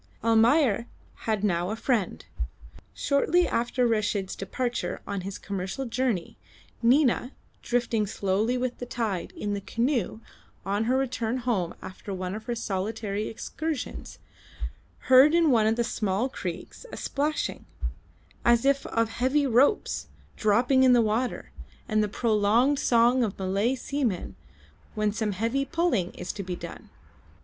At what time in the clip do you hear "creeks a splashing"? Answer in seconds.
16.29-17.67